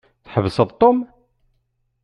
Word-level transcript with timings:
Tḥebseḍ 0.25 0.69
Tom? 0.81 0.97